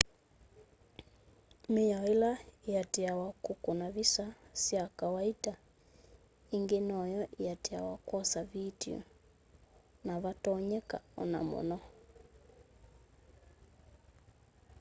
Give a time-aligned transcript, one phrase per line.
[1.73, 2.31] miao ila
[2.71, 4.25] iatiiawa kukuna visa
[4.63, 5.53] sya kawaita
[6.55, 8.99] ingi noyo iatiiawa kwosya vitio
[10.05, 11.77] navatonyeka ona muno